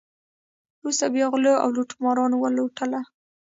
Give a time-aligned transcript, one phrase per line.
[0.79, 3.01] وروسته بیا غلو او لوټمارانو ولوټله.